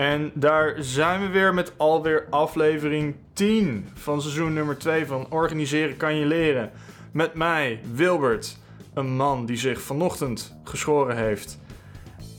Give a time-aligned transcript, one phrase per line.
[0.00, 5.96] En daar zijn we weer met alweer aflevering 10 van seizoen nummer 2 van Organiseren
[5.96, 6.70] kan je leren.
[7.12, 8.58] Met mij, Wilbert,
[8.94, 11.60] een man die zich vanochtend geschoren heeft.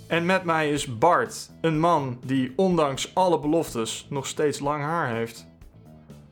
[0.07, 5.15] En met mij is Bart, een man die ondanks alle beloftes nog steeds lang haar
[5.15, 5.47] heeft.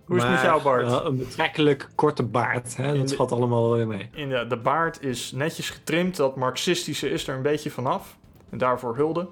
[0.06, 1.06] Hoe is het met jou, Bart?
[1.06, 2.78] een betrekkelijk korte baard.
[2.78, 2.98] Hè?
[2.98, 4.10] Dat valt allemaal wel weer mee.
[4.14, 8.18] In de, de baard is netjes getrimd, dat marxistische is er een beetje vanaf.
[8.50, 9.28] En daarvoor hulde.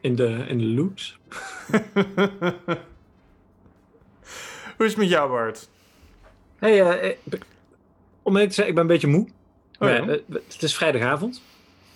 [0.00, 1.18] In de, in de loops.
[4.76, 5.68] Hoe is het met jou, Bart?
[6.58, 7.16] Hey, eh, eh,
[8.22, 9.28] om eerlijk te zeggen, ik ben een beetje moe.
[9.78, 10.04] Oh, ja?
[10.04, 11.42] Maar, eh, het is vrijdagavond.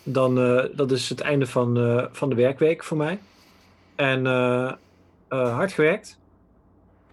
[0.02, 0.34] Dan,
[0.74, 3.20] dat is het einde van, van de werkweek voor mij.
[3.94, 4.26] En
[5.28, 6.18] hard gewerkt.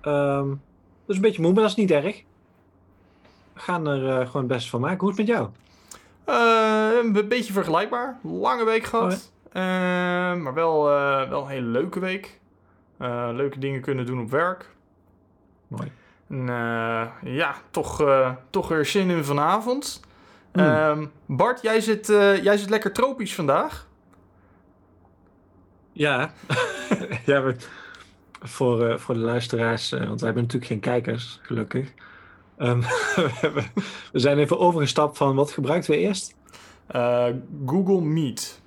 [0.02, 0.50] Ehm,
[1.06, 2.23] dus een beetje moe, maar dat is niet erg.
[3.54, 5.00] We gaan er gewoon het beste van maken.
[5.00, 5.50] Hoe is het met jou?
[7.06, 8.19] Een beetje vergelijkbaar.
[8.23, 9.14] Lange week gehad.
[9.14, 9.19] Eh,
[9.53, 12.40] maar wel, eh, wel een hele leuke week.
[12.98, 14.70] Eh, leuke dingen kunnen doen op werk.
[15.67, 15.92] Mooi.
[16.30, 18.03] En, eh, ja, toch,
[18.50, 20.02] toch weer zin in vanavond.
[20.52, 20.64] Hmm.
[20.64, 22.08] Ehm, Bart, jij zit,
[22.42, 23.88] jij zit lekker tropisch vandaag.
[25.92, 26.31] Ja,
[27.25, 27.56] ja we-
[28.42, 31.94] voor, voor de luisteraars, want wij hebben natuurlijk geen kijkers, gelukkig.
[32.58, 32.81] Ehm,
[33.56, 33.64] we,
[34.12, 36.36] zijn even overgestapt van wat gebruikten we eerst?
[37.66, 38.62] Google Meet.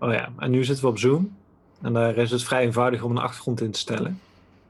[0.00, 1.36] Oh ja, en nu zitten we op Zoom.
[1.82, 4.20] En daar is het vrij eenvoudig om een achtergrond in te stellen.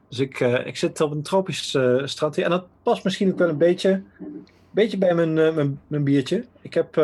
[0.09, 2.45] Dus ik, eh, ik zit op een tropisch strand hier.
[2.45, 4.03] En dat past misschien ook wel een beetje,
[4.71, 6.45] beetje bij mijn, eh, mijn, mijn biertje.
[6.61, 6.97] Ik heb,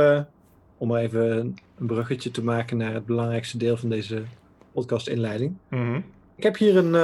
[0.78, 4.22] om maar even een een bruggetje te maken naar het belangrijkste deel van deze
[4.72, 5.56] podcast-inleiding.
[5.68, 6.00] Mhm.
[6.36, 6.94] Ik heb hier een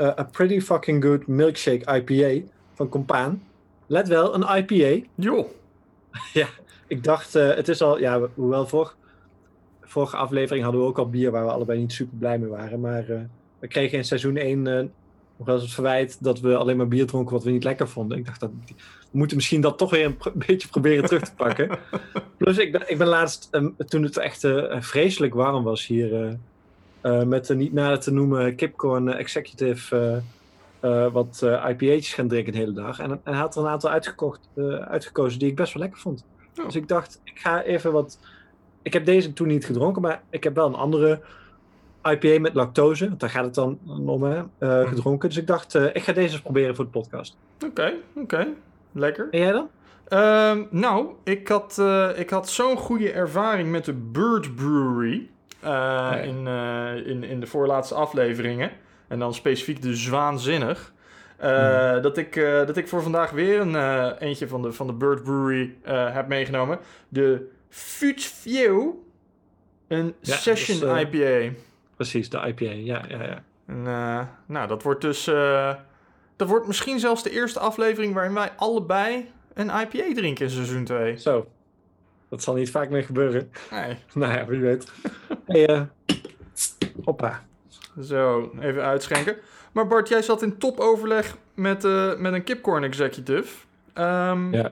[0.00, 3.42] A Pretty Fucking Good Milkshake IPA van Compaan.
[3.86, 5.06] Let wel, een IPA.
[5.14, 5.46] Joh.
[6.86, 8.94] Ik dacht, het is al, ja, hoewel vor,
[9.88, 12.80] vorige aflevering hadden we ook al bier waar we allebei niet super blij mee waren.
[12.80, 13.20] Maar eh,
[13.58, 14.74] we kregen in seizoen 1 eh,
[15.36, 17.88] nog wel eens het verwijt dat we alleen maar bier dronken wat we niet lekker
[17.88, 18.18] vonden.
[18.18, 18.50] Ik dacht, dat,
[19.10, 21.78] we moeten misschien dat toch weer een beetje proberen terug te pakken.
[22.36, 26.38] Plus, ik ben, ik ben laatst, eh, toen het echt eh, vreselijk warm was hier,
[27.26, 30.22] met de niet nader te noemen Kipcorn Executive,
[31.12, 32.98] wat IPA's gaan drinken de hele dag.
[32.98, 34.48] En, en hij had er een aantal uitgekocht,
[34.80, 36.24] uitgekozen die ik best wel lekker vond.
[36.58, 36.64] Oh.
[36.64, 38.18] Dus ik dacht, ik ga even wat.
[38.88, 41.20] Ik heb deze toen niet gedronken, maar ik heb wel een andere
[42.02, 43.08] IPA met lactose.
[43.08, 45.28] Want daar gaat het dan om, hè, eh, gedronken.
[45.28, 47.36] Dus ik dacht, eh, ik ga deze eens proberen voor de podcast.
[47.66, 48.46] Oké, oké.
[48.92, 49.28] Lekker.
[49.30, 49.68] En jij dan?
[50.08, 55.28] Ehm, nou, ik had, eh, ik had zo'n goede ervaring met de Bird Brewery.
[56.24, 56.46] in,
[57.06, 58.70] in, in de voorlaatste afleveringen.
[59.08, 60.92] En dan specifiek de Zwaanzinnig.
[61.36, 62.34] eh, dat, ik,
[62.66, 65.74] dat ik voor vandaag weer een eentje van de, van de Bird Brewery
[66.12, 66.78] heb meegenomen.
[67.08, 68.90] De Futsview.
[69.88, 71.56] Een Ja, Session eh, IPA.
[71.96, 72.64] Precies, de IPA.
[72.64, 73.42] Ja, ja, ja.
[73.66, 75.26] En, eh, nou, dat wordt dus...
[75.26, 75.74] eh,
[76.36, 80.84] dat wordt misschien zelfs de eerste aflevering waarin wij allebei een IPA drinken in seizoen
[80.84, 81.16] 2.
[81.16, 81.48] Zo.
[82.28, 83.50] Dat zal niet vaak meer gebeuren.
[83.70, 83.96] Nee.
[84.14, 84.92] nou ja, wie weet.
[85.46, 85.88] hey,
[87.04, 87.44] hoppa.
[88.02, 89.36] Zo, even uitschenken.
[89.72, 91.82] Maar Bart, jij zat in topoverleg met,
[92.18, 93.64] met een Kipcorn executive.
[93.92, 94.70] Ehm, Ja.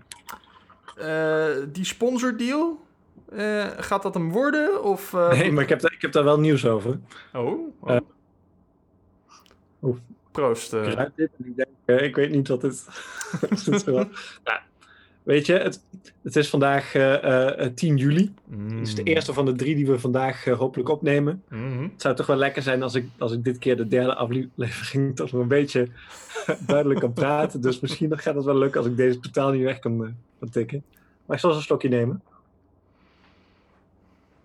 [1.69, 2.86] die sponsordeal,
[3.33, 4.83] eh, gaat dat hem worden?
[4.83, 6.99] Of, eh, Nee, maar ik heb, daar, ik heb daar wel nieuws over.
[7.33, 7.91] Oh, oh.
[7.91, 8.01] Eh.
[10.33, 10.73] Proost.
[10.73, 10.89] eh.
[10.89, 12.73] Ik dit en ik denk, eh, ik weet niet wat het
[13.51, 13.67] is.
[13.67, 14.09] het wel.
[14.45, 14.59] Nou,
[15.23, 15.83] weet je, het,
[16.23, 18.35] het is vandaag eh, eh, 10 juli.
[18.45, 18.79] Mm.
[18.79, 21.43] Het is de eerste van de drie die we vandaag hopelijk opnemen.
[21.49, 21.83] Mhm.
[21.83, 25.17] Het zou toch wel lekker zijn als ik, als ik dit keer de derde aflevering
[25.17, 25.89] toch nog een beetje
[26.67, 27.61] duidelijk kan praten.
[27.61, 30.83] Dus misschien gaat het wel lukken als ik deze totaal niet weg kan, kan tikken.
[31.27, 32.23] Maar ik zal eens een slokje nemen.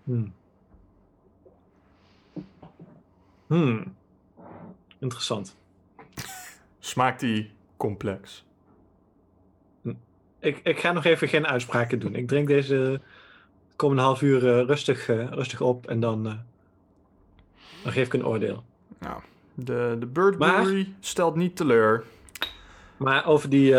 [0.03, 0.33] Hmm.
[3.47, 3.95] Hmm.
[4.99, 5.57] Interessant.
[6.79, 8.45] Smaakt die complex?
[10.41, 12.15] Ik, ik ga nog even geen uitspraken doen.
[12.15, 12.75] Ik drink deze
[13.69, 16.33] de komende half uur eh, rustig, eh, rustig op en dan, eh,
[17.83, 18.63] dan geef ik een oordeel.
[18.99, 19.21] Nou,
[19.53, 20.37] de, de Bird
[20.99, 22.03] stelt niet teleur.
[22.97, 23.75] Maar over die,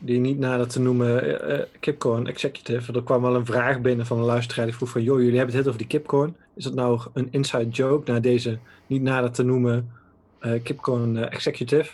[0.00, 4.18] die niet nader te noemen eh, Kipcorn Executive, er kwam wel een vraag binnen van
[4.18, 6.36] een luisteraar die vroeg van, joh, jullie hebben het over die Kipcorn.
[6.54, 9.92] Is dat nou een inside joke naar deze niet nader te noemen
[10.38, 11.90] eh, Kipcorn Executive?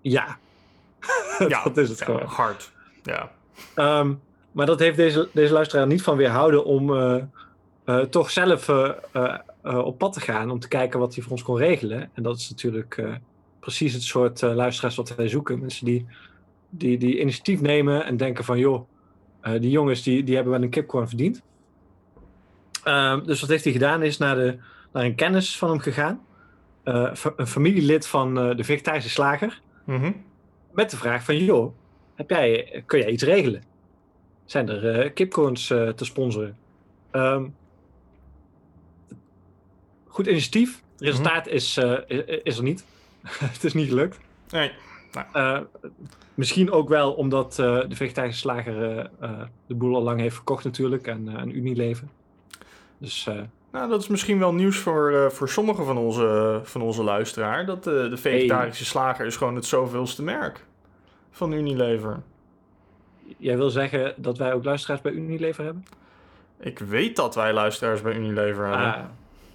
[0.00, 0.38] Ja.
[1.48, 2.22] Ja, dat is het ja, gewoon.
[2.22, 2.70] hard.
[3.02, 3.30] Ja.
[3.74, 4.14] Ehm,
[4.52, 6.92] maar dat heeft deze, deze luisteraar niet van weerhouden om
[8.10, 8.68] toch zelf
[9.62, 10.50] op pad te gaan.
[10.50, 12.10] Om te kijken wat hij voor ons kon regelen.
[12.14, 13.02] En dat is natuurlijk
[13.60, 15.60] precies het soort luisteraars wat wij zoeken.
[15.60, 16.06] Mensen die,
[16.70, 18.88] die, die initiatief nemen en denken van joh,
[19.40, 21.42] eh, die jongens die, die hebben wel een kipcorn verdiend.
[22.84, 24.58] Ehm, dus wat heeft hij gedaan is naar de,
[24.92, 26.20] naar een kennis van hem gegaan.
[27.14, 29.60] fa- een familielid van eh, de vegetarische slager.
[29.86, 30.12] Mhm.
[30.72, 31.72] Met de vraag van, joh,
[32.14, 33.62] heb jij, kun jij iets regelen?
[34.44, 36.56] Zijn er kipcorns te sponsoren?
[37.10, 37.46] Ehm,
[40.06, 40.82] goed initiatief.
[40.92, 42.84] Het resultaat is, eh, i- is er niet.
[43.54, 44.18] het is niet gelukt.
[44.50, 44.72] Nee.
[45.32, 45.58] Eh,
[46.34, 50.64] misschien ook wel omdat eh, de vegetarische slager eh, de boel al lang heeft verkocht
[50.64, 52.06] natuurlijk aan, uh, aan Unilever.
[52.98, 53.40] Dus eh,
[53.72, 57.66] Nou, dat is misschien wel nieuws voor, eh, voor sommigen van onze, van onze luisteraar.
[57.66, 60.64] Dat eh, de vegetarische slager is gewoon het zoveelste merk
[61.30, 62.22] van Unilever.
[63.38, 65.84] jij wil zeggen dat wij ook luisteraars bij Unilever hebben?
[66.60, 68.94] Ik weet dat wij luisteraars bij Unilever hebben.
[68.94, 69.04] Ah,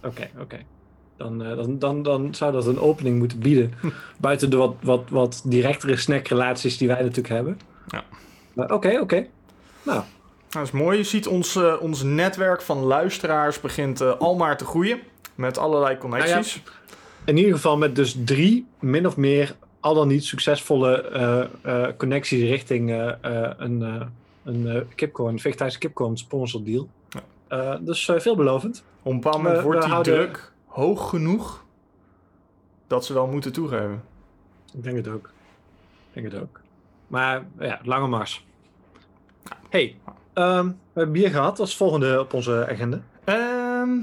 [0.04, 0.58] oké, oké.
[1.18, 3.74] Dan, eh, dan, dan, dan zou dat een opening moeten bieden.
[4.18, 7.60] Buiten de wat, wat, wat directere snackrelaties die wij natuurlijk hebben.
[7.88, 8.04] Ja.
[8.54, 9.28] Maar Oké, oké.
[9.84, 10.02] Nou,
[10.50, 10.98] Dat is mooi.
[10.98, 15.00] Je ziet ons, eh, ons netwerk van luisteraars begint eh, al maar te groeien.
[15.36, 16.62] Met allerlei connecties.
[17.26, 21.94] in ieder geval met dus drie min of meer al dan niet succesvolle eh, eh,
[21.98, 24.02] connecties richting eh, eh, een, eh
[24.46, 26.90] een eh, kipcorn, vegetarische kipcorn sponsor deal.
[27.10, 27.22] Ja.
[27.48, 28.84] Eh, dus eh, veelbelovend.
[29.02, 31.66] Op een bepaald moment wordt die druk hoog genoeg
[32.88, 34.04] dat ze wel moeten toegeven.
[34.74, 35.32] Ik denk het ook.
[36.12, 36.62] Ik denk het ook.
[37.08, 38.46] Maar ja, lange mars.
[39.70, 39.96] Hey,
[40.34, 43.02] ehm, we hebben bier gehad als volgende op onze agenda.
[43.24, 43.98] Ehm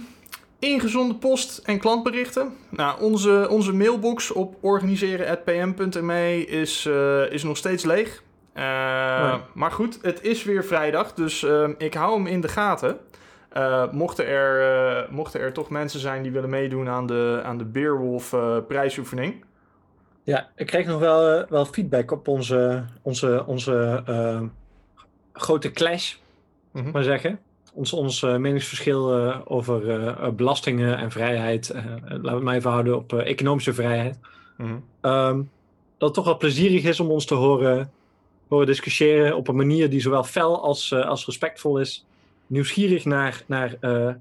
[0.62, 2.56] ingezonde post en klantberichten.
[2.68, 8.22] Nou, onze, onze mailbox op organiseren.pm.me is, eh, is nog steeds leeg.
[8.52, 9.40] Eh, ja.
[9.54, 12.98] Maar goed, het is weer vrijdag, dus ehm, ik hou hem in de gaten.
[13.52, 17.58] Eh, mochten, er, eh, mochten er toch mensen zijn die willen meedoen aan de, aan
[17.58, 19.44] de Beerwolf eh, prijsoefening.
[20.24, 24.02] Ja, ik kreeg nog wel, wel feedback op onze, onze, onze
[25.32, 26.14] grote clash,
[26.72, 26.90] Mhm.
[26.90, 27.38] maar zeggen.
[27.74, 29.12] Ons, ons meningsverschil
[29.44, 31.72] over belastingen en vrijheid.
[31.74, 34.18] laten we het maar even houden op economische vrijheid.
[34.56, 34.76] Mhm.
[35.00, 35.36] Ehm,
[35.98, 37.90] dat het toch wel plezierig is om ons te horen,
[38.48, 42.06] horen discussiëren op een manier die zowel fel als, als respectvol is.
[42.52, 44.14] Nieuwsgierig naar, naar eh, eh,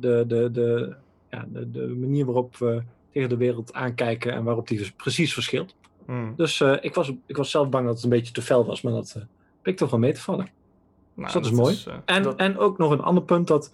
[0.00, 0.94] de, de, de,
[1.30, 2.82] ja, de, de manier waarop we
[3.12, 5.74] tegen de wereld aankijken en waarop die dus precies verschilt.
[6.06, 6.34] Mhm.
[6.36, 8.82] Dus eh, ik, was, ik was zelf bang dat het een beetje te fel was,
[8.82, 9.16] maar dat
[9.62, 10.48] bleek toch wel mee te vallen.
[11.14, 11.78] Nou, dat is mooi.
[12.04, 13.70] En, dat- en ook nog een ander punt dat,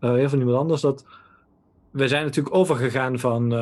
[0.00, 1.04] heel van iemand anders, dat
[1.90, 3.54] we zijn natuurlijk overgegaan van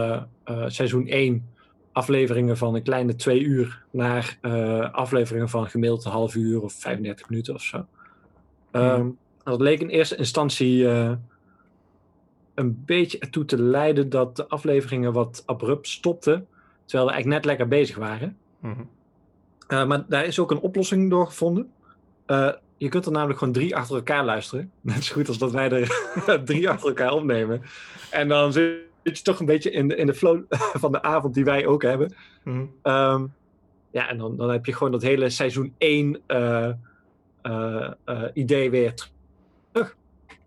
[0.67, 1.49] seizoen 1
[1.93, 4.39] afleveringen van een kleine twee uur naar
[4.93, 7.87] afleveringen van gemiddeld een half uur of 35 minuten of zo.
[8.71, 9.09] Ehm,
[9.45, 11.13] Dat leek in eerste instantie eh,
[12.55, 16.47] een beetje ertoe te leiden dat de afleveringen wat abrupt stopten,
[16.85, 18.37] terwijl we eigenlijk net lekker bezig waren.
[18.59, 18.81] Mhm.
[19.69, 21.73] Uh, maar daar is ook een oplossing door gevonden.
[22.27, 24.71] Uh, je kunt er namelijk gewoon drie achter elkaar luisteren.
[24.81, 25.89] Net zo goed als dat wij er
[26.45, 27.63] drie achter elkaar opnemen.
[28.11, 30.43] En dan zit je toch een beetje in de, in de flow
[30.83, 32.15] van de avond die wij ook hebben.
[32.45, 32.59] Mhm.
[32.83, 33.35] Um,
[33.91, 36.71] ja, en dan, dan heb je gewoon dat hele seizoen 1 uh,
[38.33, 38.95] idee weer
[39.75, 39.97] terug.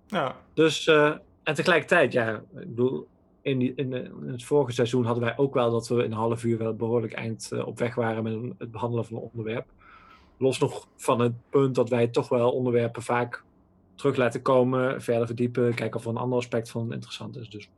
[0.07, 0.35] Ja.
[0.53, 3.07] Dus, uh, en tegelijkertijd, ja, ik bedoel,
[3.41, 3.91] in, die, in,
[4.25, 7.13] het vorige seizoen hadden wij ook wel dat we in een half uur wel behoorlijk
[7.13, 9.65] eind uh, op weg waren met het behandelen van een onderwerp.
[10.37, 13.43] Los nog van het punt dat wij toch wel onderwerpen vaak
[13.95, 17.49] terug laten komen, verder verdiepen, kijken of er een ander aspect van interessant is.
[17.49, 17.69] Dus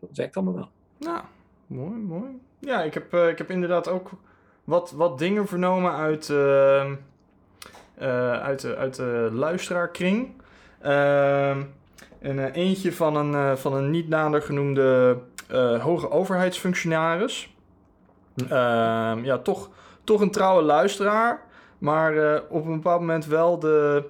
[0.00, 0.68] dat werkt allemaal wel.
[0.98, 1.24] Nou,
[1.66, 2.38] mooi, mooi.
[2.58, 4.10] Ja, ik heb, uh, ik heb inderdaad ook
[4.64, 6.92] wat, wat dingen vernomen uit, uh,
[8.42, 10.32] uit, de, uit de luisteraarkring.
[12.20, 15.18] En uh, eentje van een, uh, van een niet nader genoemde
[15.80, 17.54] hoge overheidsfunctionaris.
[18.42, 18.48] Uh,
[19.22, 19.70] ja, toch,
[20.04, 21.40] toch een trouwe luisteraar.
[21.78, 24.04] Maar op een bepaald moment wel de,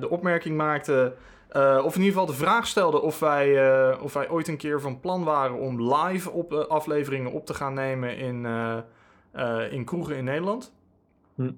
[0.00, 1.14] de opmerking maakte.
[1.84, 5.00] Of in ieder geval de vraag stelde of wij, of wij ooit een keer van
[5.00, 8.46] plan waren om live op, afleveringen op te gaan nemen in,
[9.70, 10.72] in kroegen in Nederland.
[11.34, 11.50] Hm.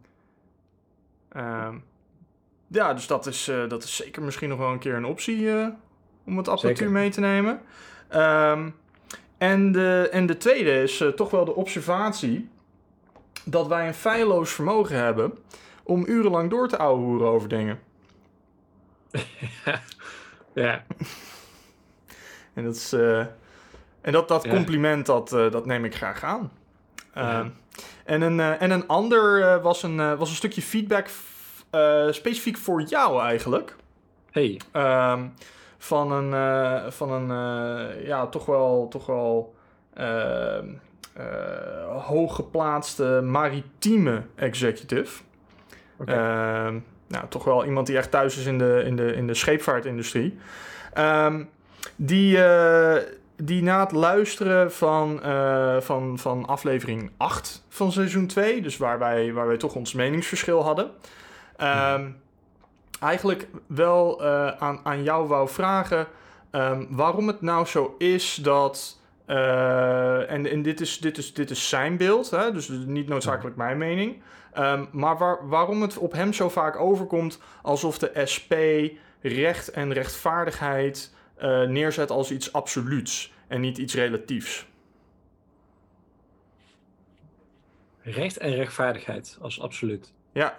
[2.68, 5.40] Ja, dus dat is, uh, dat is zeker misschien nog wel een keer een optie
[5.40, 5.66] uh,
[6.24, 6.92] om het apparatuur Zeker.
[6.92, 7.60] mee te nemen.
[8.14, 8.74] Um,
[9.38, 12.48] en, de, en de tweede is uh, toch wel de observatie
[13.44, 15.38] dat wij een feilloos vermogen hebben
[15.82, 17.80] om urenlang door te ouwehoeren over dingen.
[20.54, 20.84] ja.
[22.54, 23.18] En dat, is, uh,
[24.00, 24.50] en dat, dat Ja.
[24.50, 26.52] compliment, dat, uh, dat neem ik graag aan.
[27.14, 27.40] Ja.
[27.40, 27.54] Um,
[28.04, 31.08] en, een, en een ander was, een, was een stukje feedback
[32.10, 33.76] specifiek voor jou eigenlijk.
[34.30, 34.60] Hey.
[34.72, 35.34] Um,
[35.78, 39.54] van een, uh, van een uh, ja, toch wel, toch wel
[40.00, 40.58] uh,
[42.04, 45.22] hooggeplaatste maritieme executive.
[46.00, 46.66] Okay.
[46.66, 49.34] Um, nou, toch wel iemand die echt thuis is in de, in de, in de
[49.34, 50.38] scheepvaartindustrie.
[50.98, 51.48] Um,
[51.96, 53.02] die, eh,
[53.36, 58.98] die na het luisteren van, eh, van, van aflevering 8 van seizoen 2, dus waar
[58.98, 60.90] wij, waar wij toch ons meningsverschil hadden,
[61.58, 62.10] ehm,
[63.00, 66.06] eigenlijk wel eh, aan, aan jou wou vragen
[66.50, 69.00] ehm, waarom het nou zo is dat.
[69.26, 72.52] eh, en en dit, is, dit, is, dit is zijn beeld, hè?
[72.52, 74.22] dus niet noodzakelijk mijn mening.
[74.52, 78.52] Ehm, maar waar, waarom het op hem zo vaak overkomt alsof de SP
[79.20, 84.66] recht en rechtvaardigheid eh, neerzet als iets absoluuts en niet iets relatiefs.
[88.02, 90.12] Recht en rechtvaardigheid als absoluut.
[90.32, 90.56] Ja.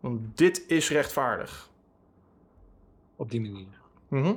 [0.00, 1.68] Want dit is rechtvaardig.
[3.16, 3.66] Op die manier.
[4.08, 4.32] Mhm.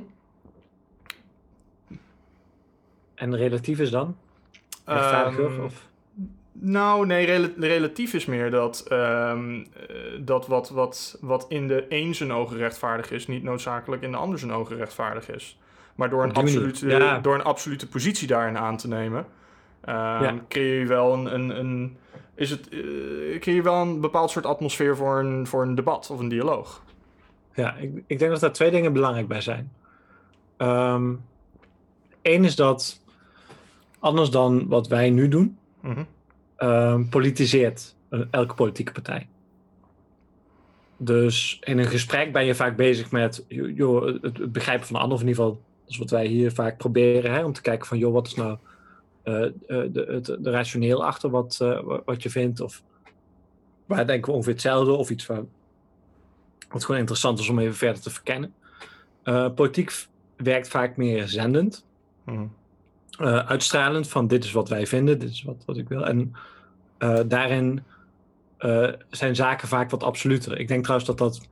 [3.15, 4.17] En relatief is dan?
[4.85, 5.45] Rechtvaardiger?
[5.51, 5.89] Ehm, of?
[6.53, 11.85] Nou, nee, rela- relatief is meer dat, ehm, eh, dat wat, wat, wat in de
[11.89, 15.59] een zijn ogen rechtvaardig is, niet noodzakelijk in de ander zijn ogen rechtvaardig is.
[15.95, 17.19] Maar door een, absolute, ja.
[17.19, 19.25] door een absolute positie daarin aan te nemen,
[19.85, 20.35] Ja.
[20.47, 21.97] creëer je wel een, een, een,
[22.35, 22.79] is het, eh,
[23.39, 26.83] creëer je wel een bepaald soort atmosfeer voor een, voor een debat of een dialoog.
[27.53, 29.71] Ja, ik, ik denk dat daar twee dingen belangrijk bij zijn.
[32.21, 33.01] Eén is dat,
[33.99, 35.57] anders dan wat wij nu doen,
[36.55, 37.95] ehm, politiseert
[38.31, 39.27] elke politieke partij.
[40.97, 45.01] Dus in een gesprek ben je vaak bezig met jo- joh, het, begrijpen van de
[45.01, 47.61] ander, of in ieder geval dat is wat wij hier vaak proberen, hè, om te
[47.61, 48.57] kijken van joh, wat is nou
[49.23, 52.83] de, het, de rationeel achter wat, eh, wa- wat je vindt, of
[53.85, 55.41] waar denken we ongeveer hetzelfde, of iets waar,
[56.69, 58.53] wat gewoon interessant is om even verder te verkennen.
[59.23, 61.85] Eh, politiek werkt vaak meer zendend
[63.17, 66.05] eh, uitstralend van dit is wat wij vinden, dit is wat, wat ik wil.
[66.05, 66.33] En
[66.97, 67.83] eh, daarin
[68.57, 70.59] eh, zijn zaken vaak wat absoluter.
[70.59, 71.47] Ik denk trouwens dat dat,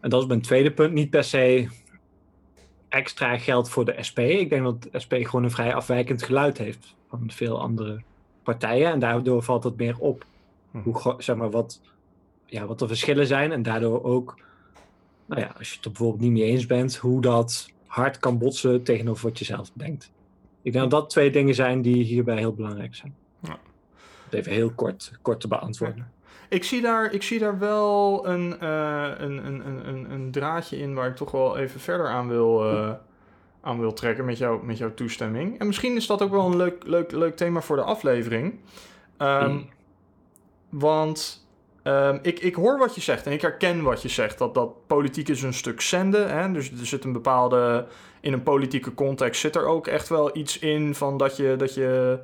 [0.00, 1.68] en dat is mijn tweede punt, niet per se
[2.90, 4.18] extra geldt voor de SP.
[4.18, 8.02] Ik denk dat de SP gewoon een vrij afwijkend geluid heeft van veel andere
[8.42, 8.90] partijen.
[8.92, 10.24] En daardoor valt het meer op
[10.70, 10.88] Mhm.
[10.88, 11.80] hoe, zeg maar, wat,
[12.46, 13.52] ja, wat de verschillen zijn.
[13.52, 14.38] En daardoor ook,
[15.26, 18.38] nou ja, als je het er bijvoorbeeld niet mee eens bent, hoe dat hard kan
[18.38, 20.10] botsen tegenover wat je zelf denkt.
[20.62, 23.14] Ik denk dat dat twee dingen zijn die hierbij heel belangrijk zijn.
[23.42, 23.58] Ja.
[24.30, 26.10] Even heel kort, kort te beantwoorden.
[26.50, 30.94] Ik zie daar, ik zie daar wel een, eh, een, een, een, een, draadje in
[30.94, 32.90] waar ik toch wel even verder aan wil, eh,
[33.60, 35.58] aan wil trekken met, jou, met jouw toestemming.
[35.58, 38.58] En misschien is dat ook wel een leuk, leuk, leuk thema voor de aflevering.
[39.16, 39.68] Ehm, Mm.
[40.68, 41.46] Want
[41.82, 44.38] ehm, ik, ik hoor wat je zegt en ik herken wat je zegt.
[44.38, 46.30] Dat, dat politiek is een stuk zenden.
[46.30, 46.52] Hè?
[46.52, 47.86] Dus er zit een bepaalde.
[48.20, 51.74] In een politieke context zit er ook echt wel iets in van dat je, dat
[51.74, 52.18] je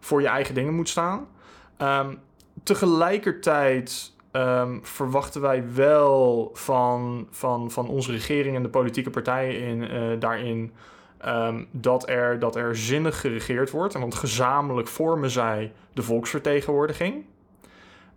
[0.00, 1.28] voor je eigen dingen moet staan.
[1.76, 2.14] Ehm,
[2.62, 9.88] tegelijkertijd ehm, verwachten wij wel van, van, van onze regering en de politieke partijen in,
[9.88, 10.72] eh, daarin.
[11.18, 13.94] ehm, dat, er, dat er zinnig geregeerd wordt.
[13.94, 17.24] Want gezamenlijk vormen zij de volksvertegenwoordiging.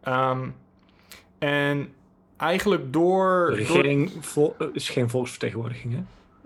[0.02, 0.48] Ehm,
[1.40, 1.94] en
[2.38, 6.02] eigenlijk door, De regering vol- eh, is geen volksvertegenwoordiging, hè?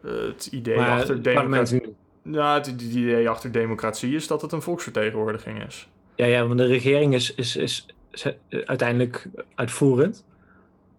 [0.09, 1.95] door het idee Maar achter democratie.
[2.21, 5.89] het, het idee achter democratie is dat het een volksvertegenwoordiging is.
[6.17, 10.25] Ja, ja, want de regering is, is, is, is, eh, uiteindelijk uitvoerend.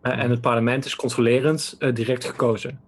[0.00, 2.80] eh, en het parlement is controlerend eh, direct gekozen.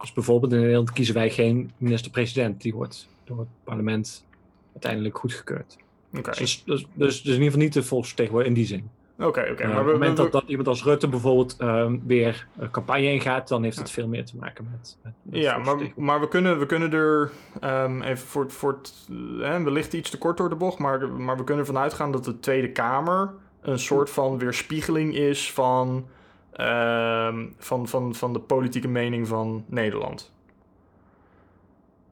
[0.00, 2.62] Dus bijvoorbeeld in Nederland kiezen wij geen minister-president.
[2.62, 4.24] Die wordt door het parlement
[4.72, 5.76] uiteindelijk goedgekeurd.
[6.16, 8.90] Oké, Dus, dus, dus, dus in ieder geval niet de volksvertegenwoordiger in die zin.
[9.26, 9.62] Oké, oké.
[9.62, 13.12] Eh, maar op het moment dat, dat iemand als Rutte bijvoorbeeld ehm, weer eh, campagne
[13.12, 14.98] ingaat, dan heeft het veel meer te maken met.
[15.02, 15.58] met, met Ja,
[15.96, 19.06] maar, we, kunnen, we kunnen er ehm, even voor, voor het.
[19.10, 22.12] eh, hè, wellicht iets te kort door de bocht, maar, maar we kunnen ervan uitgaan
[22.12, 26.06] dat de Tweede Kamer een soort van weerspiegeling is van,
[26.52, 30.32] ehm, van, van, van de politieke mening van Nederland.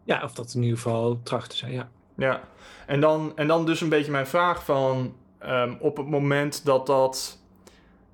[0.05, 1.89] Ja, of dat in ieder geval trachten zijn, ja.
[2.17, 2.41] Ja,
[2.87, 6.87] en dan, en dan dus een beetje mijn vraag van ehm, op het moment dat
[6.87, 7.39] dat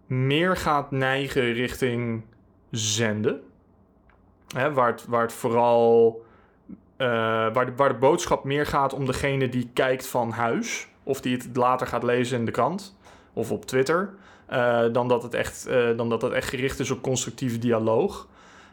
[0.06, 2.22] meer gaat neigen richting
[2.70, 3.40] zenden,
[4.48, 6.24] hè, waar, het, waar het vooral
[6.96, 7.06] eh,
[7.52, 11.36] waar, de, waar de boodschap meer gaat om degene die kijkt van huis, of die
[11.36, 12.96] het later gaat lezen in de krant
[13.32, 14.14] of op Twitter,
[14.46, 18.28] eh, dan, dat het echt, eh, dan dat het echt gericht is op constructieve dialoog.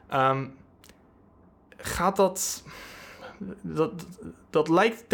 [0.07, 0.45] Ehm,
[1.77, 2.63] gaat dat
[3.61, 3.91] dat,
[4.49, 5.05] dat lijkt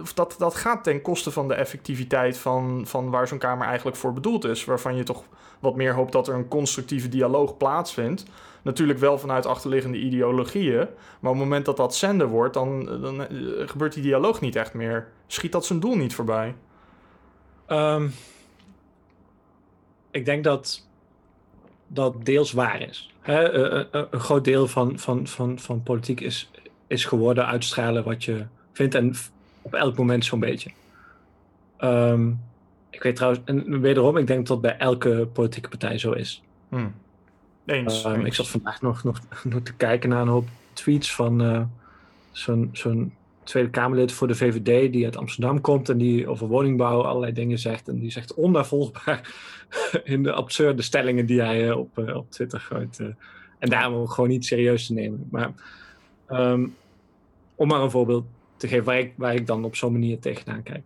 [0.00, 3.96] of dat, dat gaat ten koste van de effectiviteit van, van waar zo'n kamer eigenlijk
[3.96, 4.64] voor bedoeld is.
[4.64, 5.24] Waarvan je toch
[5.58, 8.24] wat meer hoopt dat er een constructieve dialoog plaatsvindt.
[8.62, 10.86] Natuurlijk wel vanuit achterliggende ideologieën.
[11.20, 14.56] Maar op het moment dat dat zenden wordt, dan, dan eh, gebeurt die dialoog niet
[14.56, 15.08] echt meer.
[15.26, 16.54] Schiet dat zijn doel niet voorbij?
[17.66, 18.08] Ehm,
[20.10, 20.86] ik denk dat
[21.86, 23.12] dat deels waar is.
[23.20, 26.50] Hè, eh, eh, eh, een groot deel van, van, van, van politiek is,
[26.92, 29.14] is geworden uitstralen wat je vindt en
[29.62, 30.70] op elk moment zo'n beetje.
[31.76, 32.30] Ehm,
[32.90, 36.42] ik weet trouwens, en wederom, ik denk dat bij elke politieke partij zo is.
[36.68, 36.94] Hmm.
[37.64, 38.24] Eens, Um, eens.
[38.24, 41.62] ik zat vandaag nog, nog, nog te kijken naar een hoop tweets van eh,
[42.30, 47.02] zo'n zo'n Tweede Kamerlid voor de VVD die uit Amsterdam komt en die over woningbouw
[47.02, 47.88] allerlei dingen zegt.
[47.88, 49.34] En die zegt onnavolgbaar
[50.04, 52.98] in de absurde stellingen die hij eh, op, eh, op Twitter gooit.
[53.58, 55.28] en daarom ook gewoon niet serieus te nemen.
[55.30, 55.52] Maar
[56.26, 56.66] ehm,
[57.62, 58.24] om maar een voorbeeld
[58.56, 60.82] te geven waar ik, waar ik dan op zo'n manier tegenaan kijk.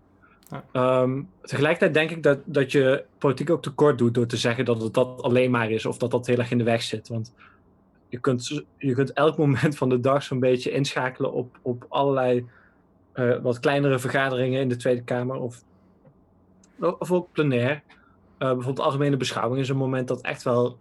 [0.51, 0.65] Ja.
[0.73, 4.83] Ehm, tegelijkertijd denk ik dat, dat je politiek ook tekort doet door te zeggen dat
[4.83, 7.09] het dat alleen maar is of dat dat heel erg in de weg zit.
[7.09, 7.35] Want
[8.09, 12.47] je kunt, je kunt elk moment van de dag zo'n beetje inschakelen op, op allerlei
[13.13, 15.63] eh, wat kleinere vergaderingen in de Tweede Kamer of,
[16.79, 17.83] of ook plenair.
[18.39, 20.79] Eh, bijvoorbeeld algemene beschouwing is een moment dat echt wel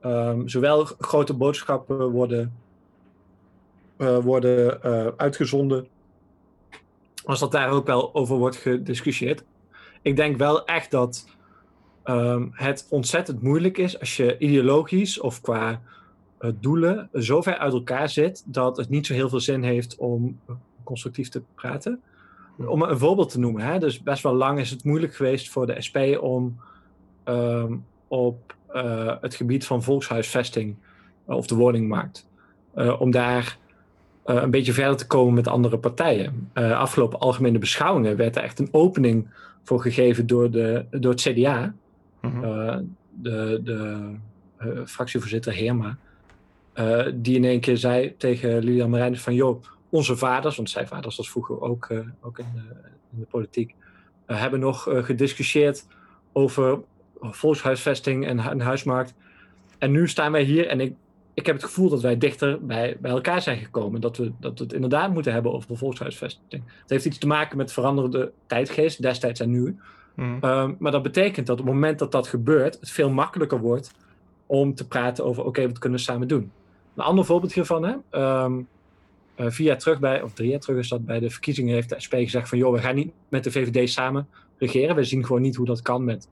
[0.00, 2.52] ehm, zowel grote boodschappen worden,
[3.98, 5.86] worden eh, uitgezonden,
[7.24, 9.44] als dat daar ook wel over wordt gediscussieerd.
[10.02, 11.28] Ik denk wel echt dat
[12.02, 15.82] ehm, het ontzettend moeilijk is als je ideologisch of qua
[16.38, 19.96] eh, doelen zo ver uit elkaar zit dat het niet zo heel veel zin heeft
[19.96, 20.40] om
[20.84, 22.02] constructief te praten.
[22.56, 25.66] Om een voorbeeld te noemen, hè, dus best wel lang is het moeilijk geweest voor
[25.66, 26.60] de SP om
[27.24, 27.76] ehm,
[28.08, 30.76] op eh, het gebied van volkshuisvesting
[31.28, 32.28] eh, of de woningmarkt,
[32.74, 33.67] eh, om daar eh,
[34.36, 36.50] een beetje verder te komen met andere partijen.
[36.52, 39.26] Eh, afgelopen algemene beschouwingen werd er echt een opening
[39.64, 41.74] voor gegeven door, de, door het CDA,
[42.20, 42.44] Mhm.
[42.44, 42.76] eh,
[43.22, 44.10] de, de
[44.56, 45.96] eh, fractievoorzitter Heerma,
[46.72, 49.34] eh, die in één keer zei tegen Lilian Marijnis van...
[49.34, 52.60] joh, onze vaders, want zijn vaders was vroeger ook, eh, ook in, de,
[53.12, 53.74] in de politiek...
[54.26, 55.86] eh, hebben nog eh, gediscussieerd
[56.32, 56.78] over
[57.20, 59.14] volkshuisvesting en, hu- en huismarkt.
[59.78, 60.94] En nu staan wij hier en ik,
[61.38, 64.00] ik heb het gevoel dat wij dichter bij, bij elkaar zijn gekomen.
[64.00, 66.62] Dat we, dat we het inderdaad moeten hebben over volkshuisvesting.
[66.80, 69.76] Het heeft iets te maken met veranderde tijdgeest, destijds en nu.
[70.14, 70.44] Mhm.
[70.44, 73.94] Um, maar dat betekent dat op het moment dat dat gebeurt, het veel makkelijker wordt
[74.46, 76.50] om te praten over: oké, wat kunnen we samen doen?
[76.94, 77.94] Een ander voorbeeld hiervan, hè?
[78.10, 78.60] ehm,
[79.34, 81.88] eh, vier jaar terug, bij, of drie jaar terug is dat bij de verkiezingen, heeft
[81.88, 84.96] de SP gezegd: van joh, we gaan niet met de VVD samen regeren.
[84.96, 86.28] We zien gewoon niet hoe dat kan met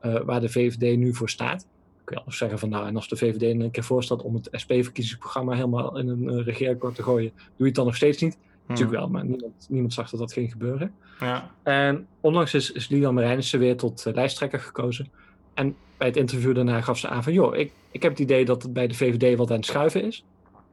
[0.00, 1.66] eh, waar de VVD nu voor staat.
[2.12, 4.48] Kun je al zeggen van nou, en als de VVD een keer voorstelt om het
[4.52, 8.38] SP-verkiezingsprogramma helemaal in een uh, regeerakkoord te gooien, doe je het dan nog steeds niet?
[8.66, 10.94] Natuurlijk wel, maar niemand, niemand zag dat dat ging gebeuren.
[11.20, 11.50] Ja.
[11.62, 15.08] En onlangs is, is Lilian Marijnissen weer tot uh, lijsttrekker gekozen.
[15.54, 17.32] En bij het interview daarna gaf ze aan van...
[17.32, 20.04] joh, ik, ik heb het idee dat het bij de VVD wat aan het schuiven
[20.04, 20.24] is.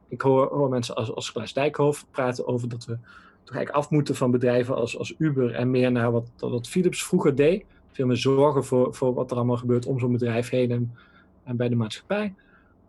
[0.08, 2.98] Ik hoor, hoor mensen als, als Klaas Dijkhoff praten over dat we
[3.44, 5.54] toch eigenlijk af moeten van bedrijven als, als Uber...
[5.54, 7.66] en meer naar wat, wat Philips vroeger deed.
[7.92, 10.94] Veel meer zorgen voor, voor wat er allemaal gebeurt om zo'n bedrijf heen en,
[11.50, 12.34] en bij de maatschappij.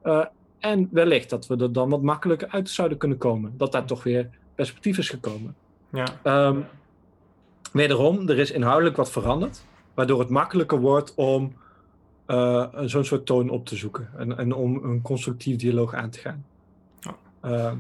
[0.05, 0.25] Uh,
[0.59, 3.55] en wellicht dat we er dan wat makkelijker uit zouden kunnen komen.
[3.57, 5.55] Dat daar toch weer perspectief is gekomen.
[5.93, 6.07] Ja.
[6.49, 6.65] Um,
[7.73, 11.53] wederom, er is inhoudelijk wat veranderd, waardoor het makkelijker wordt om
[12.27, 16.19] uh, zo'n soort toon op te zoeken en, en, om een constructief dialoog aan te
[16.19, 16.45] gaan.
[17.01, 17.73] Ja, uh,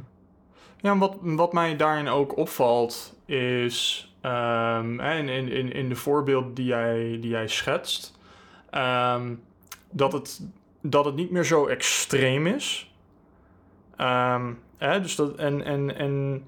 [0.76, 6.66] ja wat, wat mij daarin ook opvalt is, um, in, in, in de voorbeelden die
[6.66, 8.18] jij, die jij schetst,
[8.74, 9.42] um,
[9.90, 10.40] dat, het,
[10.80, 12.92] dat het niet meer zo extreem is.
[14.00, 16.44] Um, hè, dus dat, en, en, en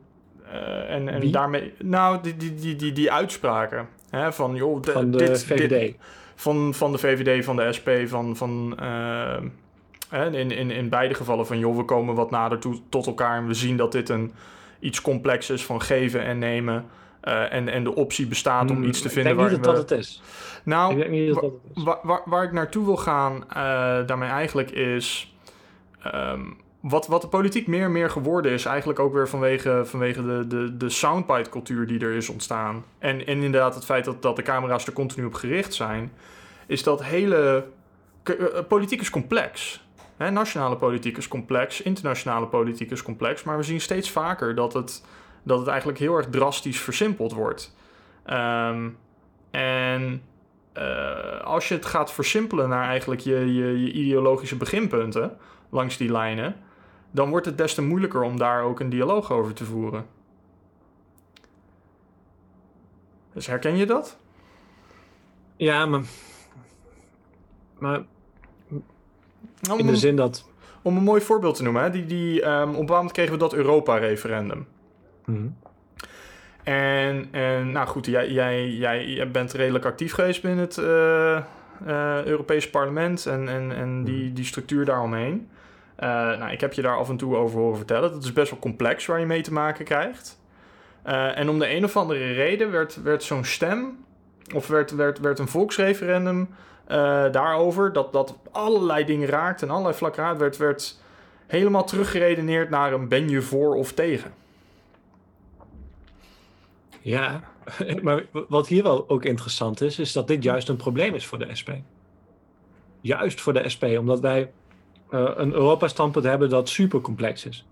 [0.53, 3.89] uh, en, en daarmee, nou, die, die, die, die, die uitspraken.
[4.11, 5.69] Hè, van, joh, de, van de dit, VVD.
[5.69, 5.97] Dit,
[6.35, 8.37] van, van de VVD, van de SP, van.
[8.37, 9.37] van uh,
[10.33, 13.47] in, in, in beide gevallen van, joh, we komen wat nader toe, tot elkaar en
[13.47, 14.33] we zien dat dit een
[14.81, 16.85] iets complex is van geven en nemen.
[17.25, 19.33] Uh, en, en de optie bestaat om Hmm, iets te vinden.
[19.33, 20.23] Ik denk niet dat dat het is.
[20.65, 21.83] Nou, ik denk niet dat dat het is.
[21.85, 23.55] Waar, waar, waar, ik naartoe wil gaan uh,
[24.07, 25.35] daarmee eigenlijk is.
[26.15, 30.23] Um, wat, wat de politiek meer en meer geworden is, eigenlijk ook weer vanwege, vanwege
[30.27, 32.85] de, de, de soundbite-cultuur die er is ontstaan.
[32.99, 36.13] En, en inderdaad het feit dat, dat de camera's er continu op gericht zijn,
[36.67, 37.65] is dat hele.
[38.69, 39.85] Politiek is complex.
[40.17, 44.73] Hè, nationale politiek is complex, internationale politiek is complex, maar we zien steeds vaker dat
[44.73, 45.05] het,
[45.43, 47.77] dat het eigenlijk heel erg drastisch versimpeld wordt.
[48.27, 48.97] Um,
[49.51, 50.23] en
[50.79, 55.37] uh, als je het gaat versimpelen naar eigenlijk je, je, je ideologische beginpunten
[55.71, 56.57] langs die lijnen,
[57.11, 60.07] dan wordt het des te moeilijker om daar ook een dialoog over te voeren.
[63.33, 64.19] Dus herken je dat?
[65.57, 66.03] Ja, maar.
[67.79, 68.03] Maar.
[69.71, 70.51] om, in de zin dat.
[70.83, 71.91] Om een mooi voorbeeld te noemen, hè?
[71.91, 74.67] Die, die, um, op een bepaald moment kregen we dat Europa-referendum.
[75.25, 75.57] Mm.
[76.63, 82.25] En, en nou goed, jij, jij, jij, jij bent redelijk actief geweest binnen het, uh,
[82.25, 84.35] Europees parlement en, en, en die, Mhm.
[84.35, 85.49] die structuur daaromheen.
[86.01, 88.13] Uh, nou, ik heb je daar af en toe over horen vertellen.
[88.13, 90.41] Dat is best wel complex waar je mee te maken krijgt.
[91.07, 94.05] Uh, en om de een of andere reden werd, werd zo'n stem,
[94.55, 96.97] of werd, werd, werd een volksreferendum uh,
[97.33, 101.01] daarover, dat, dat allerlei dingen raakt en allerlei vlakken raakt, werd, werd
[101.47, 104.33] helemaal teruggeredeneerd naar een ben je voor of tegen.
[107.03, 107.43] Ja,
[108.03, 111.39] maar wat hier wel ook interessant is, is dat dit juist een probleem is voor
[111.39, 111.71] de SP.
[113.01, 114.53] Juist voor de SP, omdat wij
[115.11, 117.67] uh, een Europa-standpunt hebben dat super complex is.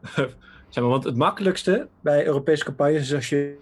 [0.68, 3.58] zeg maar, want het makkelijkste bij Europese campagnes is als je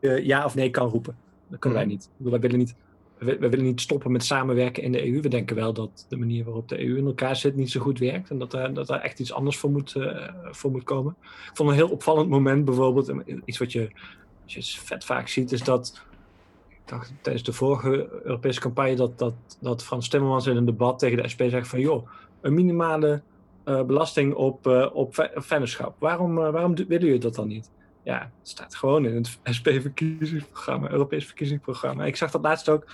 [0.00, 1.16] uh, ja of nee kan roepen.
[1.48, 2.10] Dat kunnen wij niet.
[2.16, 2.74] Wij willen niet,
[3.18, 5.20] wij, wij willen niet stoppen met samenwerken in de EU.
[5.20, 7.98] We denken wel dat de manier waarop de EU in elkaar zit niet zo goed
[7.98, 8.30] werkt.
[8.30, 11.16] En dat er, dat er echt iets anders voor moet, uh, voor moet komen.
[11.22, 13.12] Ik vond een heel opvallend moment bijvoorbeeld,
[13.44, 13.90] iets wat je,
[14.44, 16.02] je vet vaak ziet, is dat
[16.68, 20.98] ik dacht tijdens de vorige Europese campagne dat, dat, dat Frans Timmermans in een debat
[20.98, 22.08] tegen de SP zegt van joh,
[22.40, 23.22] een minimale
[23.64, 25.96] uh, belasting op, uh, op vennootschap.
[25.98, 27.70] Waarom, waarom willen jullie dat dan niet?
[28.02, 32.04] Ja, het staat gewoon in het SP-verkiezingsprogramma, Europees verkiezingsprogramma.
[32.04, 32.86] Ik zag dat laatst ook,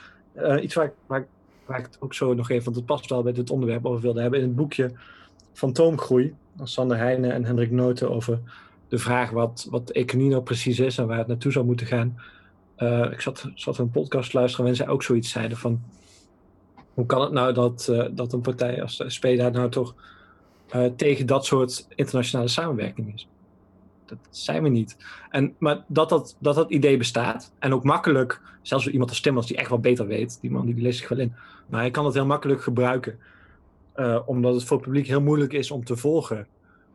[0.62, 1.26] iets waar ik,
[1.66, 4.40] het ook zo nog even, want het past wel bij dit onderwerp over wilde hebben,
[4.40, 4.92] in het boekje
[5.52, 8.40] Fantoomgroei, van Sander Heijnen en Hendrik Noten over
[8.88, 12.20] de vraag wat, wat economie nou precies is en waar het naartoe zou moeten gaan.
[12.78, 15.82] Uh, ik zat, zat een podcast te luisteren en zij ook zoiets zeiden van
[16.94, 19.94] hoe kan het nou dat, uh, dat een partij als de SP daar nou toch
[20.96, 23.28] tegen dat soort internationale samenwerking is?
[24.06, 24.96] Dat zijn we niet.
[25.30, 29.20] En, maar dat dat, dat dat idee bestaat en ook makkelijk, zelfs voor iemand als
[29.20, 31.34] Timmers die echt wel beter weet, die man die, die leest zich wel in,
[31.66, 33.18] maar hij kan het heel makkelijk gebruiken.
[33.96, 36.46] Uh, omdat het voor het publiek heel moeilijk is om te volgen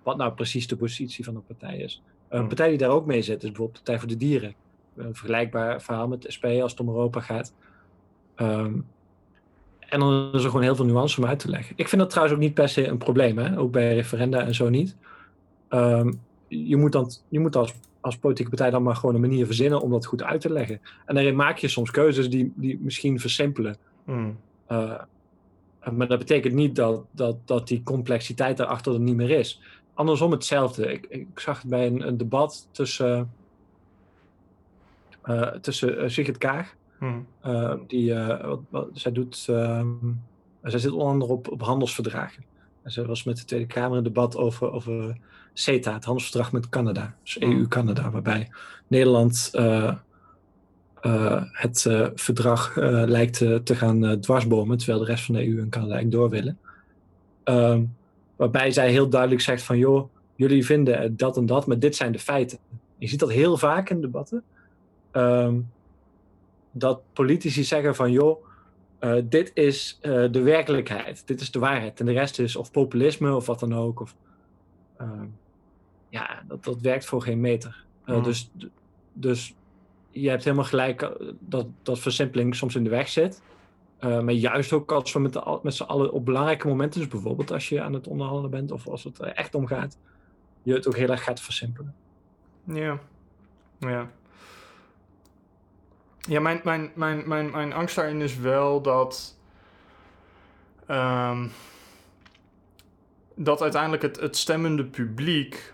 [0.03, 2.01] wat nou precies de positie van een partij is.
[2.29, 4.55] Een partij die daar ook mee zit is bijvoorbeeld de Partij voor de Dieren
[4.95, 7.53] een vergelijkbaar verhaal met de SP als het om Europa gaat.
[8.35, 8.85] Um,
[9.79, 11.73] en dan is er gewoon heel veel nuance om uit te leggen.
[11.77, 13.59] Ik vind dat trouwens ook niet per se een probleem, hè?
[13.59, 14.95] ook bij referenda en zo niet.
[15.69, 19.45] Um, je moet, dan, je moet als, als politieke partij dan maar gewoon een manier
[19.45, 20.81] verzinnen om dat goed uit te leggen.
[21.05, 23.77] En daarin maak je soms keuzes die, die misschien versimpelen.
[24.03, 24.37] Mm.
[24.71, 25.01] Uh,
[25.91, 29.61] maar dat betekent niet dat, dat, dat die complexiteit daarachter er niet meer is.
[29.93, 30.91] Andersom hetzelfde.
[30.91, 33.31] Ik, ik zag het bij een, een debat tussen
[35.25, 36.75] uh, tussen uh, Sigrid Kaag.
[36.97, 37.25] Hmm.
[37.45, 42.43] Uh, die, wat, wat, zij, doet, zij zit onder andere op, op handelsverdragen.
[42.81, 45.17] En zij was met de Tweede Kamer een debat over, over
[45.53, 47.15] CETA, het handelsverdrag met Canada.
[47.23, 47.51] Dus Hmm.
[47.51, 48.49] EU-Canada, waarbij
[48.87, 49.51] Nederland
[51.51, 51.81] het
[52.15, 56.29] verdrag lijkt te gaan dwarsbomen, terwijl de rest van de EU en Canada eigenlijk door
[56.29, 56.57] willen.
[57.43, 57.95] Um,
[58.35, 62.11] waarbij zij heel duidelijk zegt van, joh, jullie vinden dat en dat, maar dit zijn
[62.11, 62.57] de feiten.
[62.97, 64.43] Je ziet dat heel vaak in debatten.
[65.11, 65.69] Um,
[66.71, 68.45] dat politici zeggen van joh,
[69.01, 71.99] uh, dit is uh, de werkelijkheid, dit is de waarheid.
[71.99, 73.99] En de rest is of populisme of wat dan ook.
[73.99, 74.15] Of,
[76.09, 77.85] ja, dat, dat werkt voor geen meter.
[78.05, 78.23] Mm.
[78.23, 78.51] Dus,
[79.13, 79.55] dus
[80.09, 83.41] je hebt helemaal gelijk dat, dat versimpeling soms in de weg zit.
[83.99, 87.51] maar juist ook als we met, de, met z'n allen op belangrijke momenten, dus bijvoorbeeld
[87.51, 89.97] als je aan het onderhandelen bent of als het er echt om gaat,
[90.63, 91.95] je het ook heel erg gaat versimpelen.
[92.63, 92.99] Ja,
[93.79, 94.09] ja.
[96.19, 99.37] Ja, mijn, mijn, mijn, mijn, mijn angst daarin is wel dat.
[100.89, 101.51] Um,
[103.43, 105.73] dat uiteindelijk het, het stemmende publiek.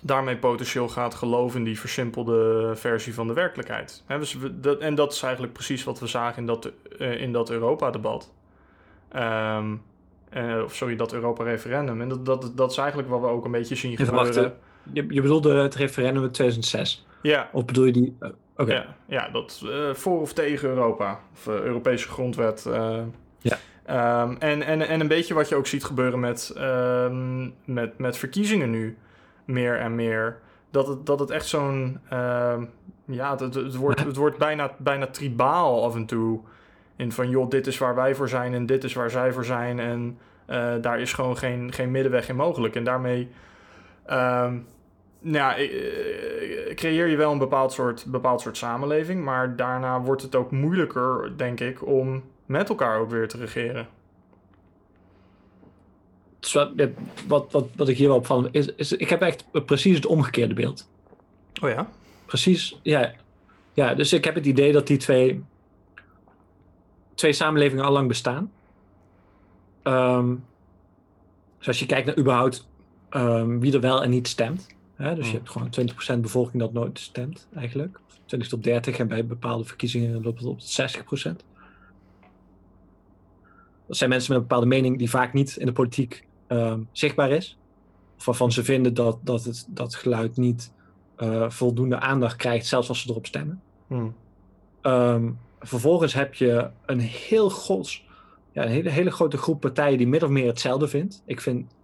[0.00, 4.02] daarmee potentieel gaat geloven in die versimpelde versie van de werkelijkheid.
[4.06, 7.20] He, dus we, dat, en dat is eigenlijk precies wat we zagen in dat, uh,
[7.20, 8.32] in dat Europa-debat.
[9.16, 9.82] Um,
[10.32, 12.00] uh, of sorry, dat Europa-referendum.
[12.00, 14.56] En dat, dat, dat is eigenlijk wat we ook een beetje zien gebeuren.
[14.92, 17.06] Je, je bedoelde het referendum in 2006?
[17.22, 17.48] Ja.
[17.52, 18.16] Of bedoel je die...
[18.20, 18.74] Uh, Okay.
[18.74, 21.20] Ja, ja, dat voor of tegen Europa.
[21.32, 22.68] Of Europese grondwet.
[23.38, 23.58] Ja.
[23.92, 28.16] Um, en, en, en een beetje wat je ook ziet gebeuren met, um, met, met
[28.16, 28.96] verkiezingen nu.
[29.44, 30.38] Meer en meer.
[30.70, 32.00] Dat het, dat het echt zo'n...
[33.04, 36.40] ja, het, het, wordt, het wordt bijna, bijna tribaal af en toe.
[36.96, 39.44] In van, joh, dit is waar wij voor zijn en dit is waar zij voor
[39.44, 39.78] zijn.
[39.78, 40.18] En
[40.50, 42.76] uh, daar is gewoon geen, geen middenweg in mogelijk.
[42.76, 43.30] En daarmee...
[45.24, 45.68] Nou,
[46.74, 51.32] creëer je wel een bepaald soort, bepaald soort samenleving, maar daarna wordt het ook moeilijker,
[51.36, 53.88] denk ik, om met elkaar ook weer te regeren.
[57.26, 60.54] Wat, wat, wat ik hier wel opvallend is, is, ik heb echt precies het omgekeerde
[60.54, 60.88] beeld.
[61.62, 61.90] Oh ja?
[62.26, 63.12] Precies, ja.
[63.72, 65.44] Ja, dus ik heb het idee dat die twee,
[67.14, 68.52] twee samenlevingen al lang bestaan.
[69.82, 70.44] Um,
[71.58, 72.68] dus als je kijkt naar überhaupt
[73.10, 74.66] um, wie er wel en niet stemt.
[74.94, 75.70] Hè, dus je hebt gewoon
[76.16, 78.00] 20% bevolking dat nooit stemt, eigenlijk.
[78.26, 81.51] 20 tot 30 en bij bepaalde verkiezingen loopt het op 60%.
[83.92, 87.30] Dat zijn mensen met een bepaalde mening die vaak niet in de politiek ehm, zichtbaar
[87.30, 87.58] is.
[88.18, 90.72] Of waarvan ze vinden dat, dat het dat geluid niet
[91.16, 93.62] eh, voldoende aandacht krijgt, zelfs als ze erop stemmen.
[93.86, 94.14] Hmm.
[94.80, 98.04] Ehm, vervolgens heb je een heel gros,
[98.52, 101.22] ja, een hele, hele grote groep partijen die min of meer hetzelfde vindt.
[101.26, 101.74] Ik vind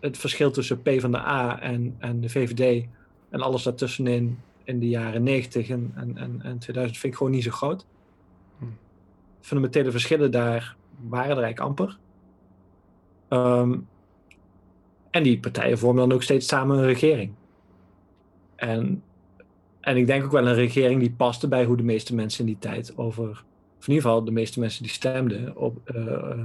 [0.00, 2.86] het verschil tussen P van de A en, en de VVD
[3.30, 7.32] en alles daartussenin in de jaren 90 en, en, en, en 2000 vind ik gewoon
[7.32, 7.86] niet zo groot.
[8.58, 8.76] Hmm.
[9.40, 11.98] Fundamentele verschillen daar waren er eigenlijk amper.
[13.28, 13.78] Ehm,
[15.10, 17.32] en die partijen vormen dan ook steeds samen een regering.
[18.56, 19.02] En,
[19.80, 22.46] en ik denk ook wel een regering die paste bij hoe de meeste mensen in
[22.46, 23.28] die tijd over,
[23.78, 26.38] of in ieder geval de meeste mensen die stemden op, eh, eh,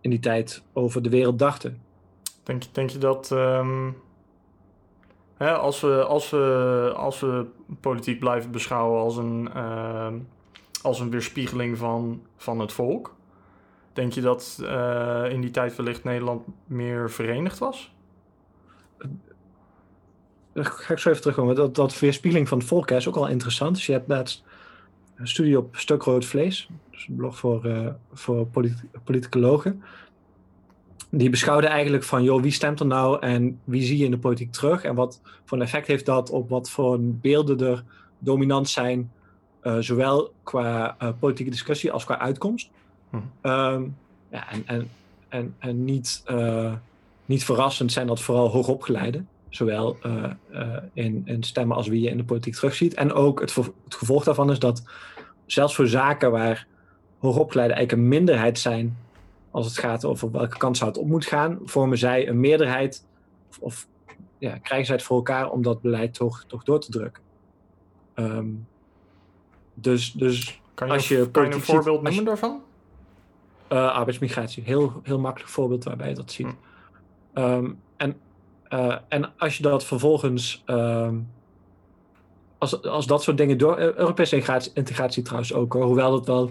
[0.00, 1.80] in die tijd over de wereld dachten.
[2.42, 3.90] Denk, denk je dat ehm,
[5.36, 7.46] hè, als, we, als, we, als we
[7.80, 10.18] politiek blijven beschouwen als een, ehm,
[10.82, 13.14] als een weerspiegeling van, van het volk,
[13.96, 17.94] denk je dat eh, in die tijd wellicht Nederland meer verenigd was?
[20.54, 21.54] Ga ik zo even terugkomen.
[21.54, 23.74] Dat, dat weerspiegeling van het volk is ook al interessant.
[23.76, 24.44] Dus je hebt laatst
[25.16, 29.82] een studie op Stuk Rood Vlees, dus een blog voor, eh, voor polit politicologen.
[31.10, 34.18] Die beschouwde eigenlijk van, joh, wie stemt er nou en wie zie je in de
[34.18, 34.84] politiek terug?
[34.84, 37.84] En wat voor een effect heeft dat op wat voor beelden er
[38.18, 39.12] dominant zijn,
[39.62, 42.70] uh, zowel qua politieke discussie als qua uitkomst.
[43.10, 43.16] Hm.
[43.16, 43.96] Um,
[44.30, 44.90] ja, en, en,
[45.28, 46.72] en, en niet, uh,
[47.24, 49.28] niet verrassend zijn dat vooral hoogopgeleiden.
[49.48, 49.96] Zowel
[50.92, 52.94] in, in stemmen als wie je in de politiek terugziet.
[52.94, 54.82] En ook het, het gevolg daarvan is dat
[55.46, 56.66] zelfs voor zaken waar
[57.18, 58.96] hoogopgeleiden eigenlijk een minderheid zijn
[59.50, 63.06] als het gaat over welke kant zou het op moet gaan, vormen zij een meerderheid
[63.48, 63.86] of, of
[64.38, 67.22] ja, krijgen zij het voor elkaar om dat beleid toch, toch door te drukken.
[68.14, 68.66] Um,
[69.74, 72.62] dus, dus kan je, als je, kan je een voorbeeld noemen je, daarvan?
[73.72, 76.46] Uh, arbeidsmigratie, heel, heel makkelijk voorbeeld waarbij je dat ziet.
[77.34, 77.40] Hm.
[77.40, 78.16] Um, en,
[78.70, 81.28] uh, en als je dat vervolgens, um,
[82.58, 86.50] als, als dat soort dingen door, Europese integratie, integratie trouwens ook, hoor, hoewel dat wel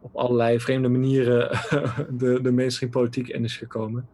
[0.00, 1.50] op allerlei vreemde manieren
[2.18, 4.08] de, de mainstream politiek in is gekomen.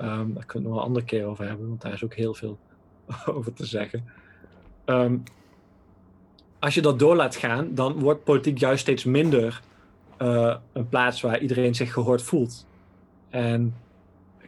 [0.00, 2.58] Um, daar kunnen we een andere keer over hebben, want daar is ook heel veel
[3.36, 4.04] over te zeggen.
[4.86, 5.22] Um,
[6.58, 9.62] als je dat door laat gaan, dan wordt politiek juist steeds minder
[10.22, 12.66] uh, een plaats waar iedereen zich gehoord voelt.
[13.30, 13.74] En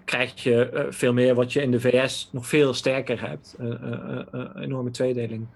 [0.05, 3.55] krijg je uh, veel meer wat je in de VS nog veel sterker hebt.
[3.59, 5.47] Een enorme tweedeling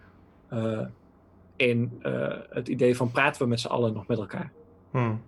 [1.57, 2.03] in
[2.51, 4.53] het idee van praten we met z'n allen nog met elkaar.
[4.91, 5.21] Hmm.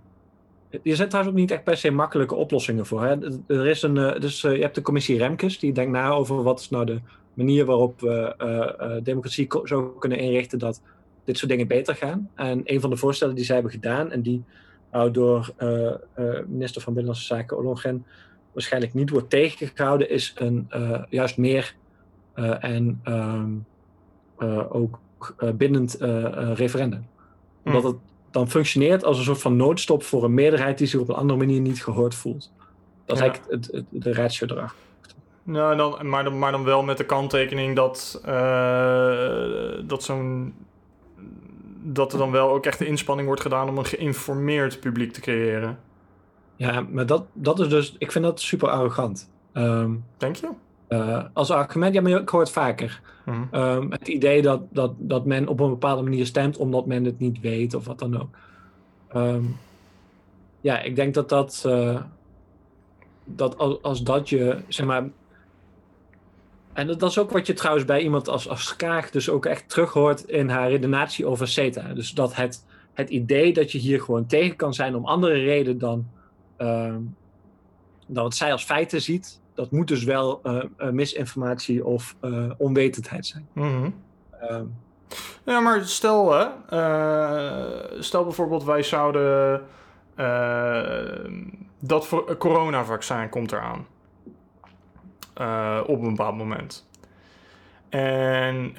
[0.82, 3.04] Je zet trouwens ook niet echt per se makkelijke oplossingen voor.
[3.04, 3.16] Hè?
[3.46, 6.70] Er is een, dus, je hebt de commissie Remkes, die denkt na over wat is
[6.70, 7.00] nou de
[7.34, 10.80] manier waarop we democratie zo kunnen inrichten dat
[11.24, 12.30] dit soort dingen beter gaan.
[12.34, 14.44] En een van de voorstellen die zij hebben gedaan, en die
[15.12, 15.68] door uh,
[16.18, 18.06] uh, minister van Binnenlandse Zaken Ollongren
[18.52, 21.74] waarschijnlijk niet wordt tegengehouden, is een uh, juist meer
[22.60, 23.66] en um,
[24.68, 24.98] ook
[25.54, 25.96] bindend
[26.54, 27.06] referendum.
[27.64, 27.90] Omdat Hmm.
[27.92, 31.14] het dan functioneert als een soort van noodstop voor een meerderheid die zich op een
[31.14, 32.52] andere manier niet gehoord voelt.
[33.04, 33.28] Dat is Ja.
[33.28, 34.78] eigenlijk het, het, de ratio erachter.
[35.42, 40.54] Nou, dan, maar, dan, maar dan wel met de kanttekening dat, uh, dat zo'n.
[41.86, 45.20] Dat er dan wel ook echt de inspanning wordt gedaan om een geïnformeerd publiek te
[45.20, 45.78] creëren.
[46.56, 49.30] Ja, maar dat, dat is dus, ik vind dat super arrogant.
[49.52, 50.48] Um, Denk je?
[50.88, 53.00] uh, als argument, ja, maar ik hoor het vaker.
[53.24, 53.48] Hmm.
[53.52, 57.18] Um, het idee dat, dat, dat men op een bepaalde manier stemt omdat men het
[57.18, 58.36] niet weet of wat dan ook.
[59.16, 59.56] Um,
[60.60, 62.00] ja, ik denk dat dat, uh,
[63.24, 65.04] dat als, als dat je, zeg maar.
[66.74, 69.46] En dat, dat is ook wat je trouwens bij iemand als, als Kaag dus ook
[69.46, 71.94] echt terughoort in haar redenatie over CETA.
[71.94, 75.78] Dus dat het, het idee dat je hier gewoon tegen kan zijn om andere reden
[75.78, 76.06] dan,
[76.58, 77.16] um,
[78.06, 82.50] dan wat zij als feiten ziet, dat moet dus wel uh, uh, misinformatie of uh,
[82.56, 83.48] onwetendheid zijn.
[83.52, 83.94] Mm-hmm.
[84.50, 84.74] Um,
[85.44, 86.46] ja, maar stel, hè,
[88.02, 89.62] stel bijvoorbeeld wij zouden
[91.78, 93.86] dat voor coronavaccin komt eraan
[95.86, 96.88] op een bepaald moment.
[97.88, 98.72] En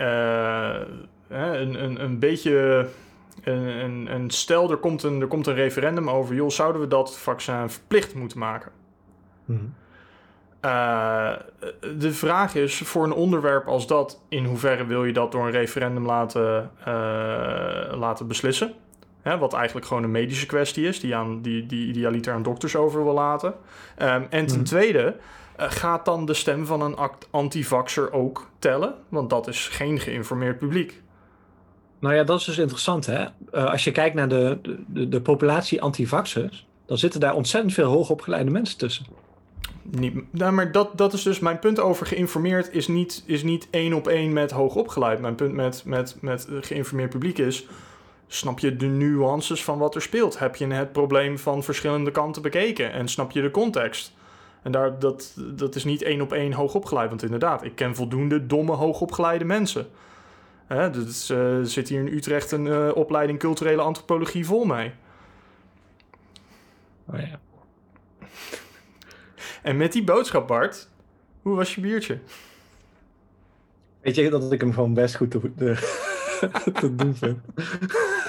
[1.27, 2.87] een, een, een beetje
[3.43, 6.87] een, een, een stel, er komt een, er komt een referendum over, joh, zouden we
[6.87, 8.71] dat vaccin verplicht moeten maken?
[9.45, 9.73] Mm-hmm.
[10.65, 11.31] Uh,
[11.97, 15.51] de vraag is voor een onderwerp als dat, in hoeverre wil je dat door een
[15.51, 16.85] referendum laten, uh,
[17.97, 18.73] laten beslissen?
[19.21, 22.75] Hè, wat eigenlijk gewoon een medische kwestie is, die, aan, die, die idealiter aan dokters
[22.75, 23.53] over wil laten.
[24.01, 24.63] Um, en ten mm.
[24.63, 25.15] tweede,
[25.59, 26.95] uh, gaat dan de stem van een
[27.29, 28.93] antivaxer ook tellen?
[29.09, 31.01] Want dat is geen geïnformeerd publiek.
[31.99, 33.05] Nou ja, dat is dus interessant.
[33.05, 33.25] Hè?
[33.51, 38.51] als je kijkt naar de, de, de populatie antivaxers, dan zitten daar ontzettend veel hoogopgeleide
[38.51, 39.05] mensen tussen.
[39.81, 43.67] Niet, nou, maar dat, dat is dus mijn punt over geïnformeerd is niet, is niet
[43.69, 45.19] één op één met hoogopgeleid.
[45.19, 47.67] Mijn punt met, met, met geïnformeerd publiek is,
[48.27, 50.39] snap je de nuances van wat er speelt?
[50.39, 54.13] Heb je het probleem van verschillende kanten bekeken en snap je de context?
[54.65, 58.45] En daar, dat, dat is niet één op één hoogopgeleid, want inderdaad, ik ken voldoende
[58.45, 59.87] domme hoogopgeleide mensen.
[60.67, 64.91] Hè, dus, uh, zit hier in Utrecht een uh, opleiding culturele antropologie vol mee.
[67.05, 67.39] Oh ja.
[69.61, 70.89] En met die boodschap, Bart,
[71.41, 72.19] hoe was je biertje?
[74.01, 75.73] Weet je dat ik hem gewoon best goed te, te,
[76.79, 77.39] te doen vind?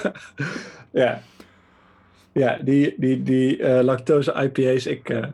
[1.03, 1.21] ja.
[2.31, 5.25] Ja, die, die, die uh, lactose IPA's, ik, uh,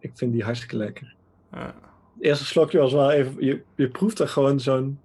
[0.00, 1.14] ik vind die hartstikke lekker.
[1.52, 1.74] Ja.
[2.14, 5.00] Het eerste slokje was wel even, je, je proeft er gewoon zo'n,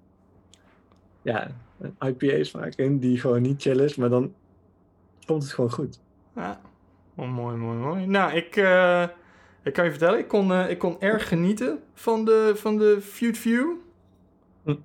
[1.21, 4.33] ja, een IPA's vaak in die gewoon niet chill is, maar dan
[5.25, 5.99] komt het gewoon goed.
[6.35, 6.61] Ja,
[7.15, 8.05] oh, mooi, mooi, mooi.
[8.05, 8.55] Nou, ik...
[8.55, 9.07] Uh...
[9.65, 13.01] Ik kan je vertellen, ik kon, uh, ik kon erg genieten van de, van de
[13.01, 13.71] Feud View.
[14.63, 14.75] Hm.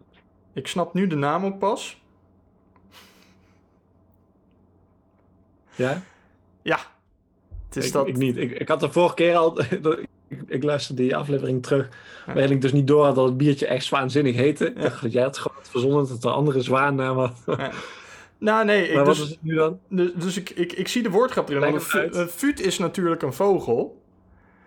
[0.52, 2.02] Ik snap nu de naam ook pas.
[5.74, 6.02] Ja?
[6.62, 6.78] Ja.
[7.74, 8.06] Het is ik, dat...
[8.06, 8.36] ik niet.
[8.36, 9.60] Ik, ik had de vorige keer al...
[10.28, 11.88] ik, ik luisterde die aflevering terug.
[12.26, 12.32] Ja.
[12.32, 14.72] Waarin ik dus niet door had dat het biertje echt zwaanzinnig heette.
[14.76, 14.80] Ja.
[14.80, 17.30] Dacht jij het gewoon verzonnen dat er andere zwaannaam was.
[17.46, 17.70] Ja.
[18.38, 18.86] Nou, nee.
[18.88, 19.78] Ik, maar dus, wat is het nu dan?
[19.88, 21.60] Dus, dus ik, ik, ik zie de woordgrap erin.
[21.60, 23.98] Want een fut is natuurlijk een vogel.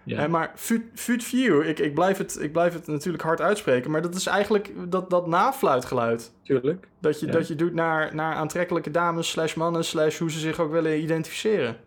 [0.03, 0.23] Ja.
[0.23, 0.51] Uh, maar
[0.93, 4.25] Fut View, ik, ik, blijf het, ik blijf het natuurlijk hard uitspreken, maar dat is
[4.25, 6.33] eigenlijk dat, dat nafluitgeluid.
[6.43, 6.87] Tuurlijk.
[6.99, 7.31] Dat je, ja.
[7.31, 11.01] dat je doet naar, naar aantrekkelijke dames, slash mannen, slash hoe ze zich ook willen
[11.01, 11.77] identificeren.